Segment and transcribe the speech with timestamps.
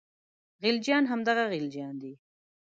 [0.61, 2.13] خلجیان همدغه غلجیان دي.